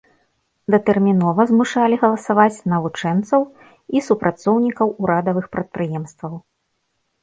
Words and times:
Датэрмінова 0.75 1.45
змушалі 1.51 1.99
галасаваць 2.05 2.63
навучэнцаў 2.75 3.41
і 3.95 4.07
супрацоўнікаў 4.09 4.87
урадавых 5.01 5.45
прадпрыемстваў. 5.57 6.33